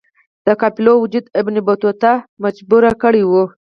[0.45, 2.13] د قافلو وجود ابن بطوطه
[2.43, 3.43] مجبور کړی وی.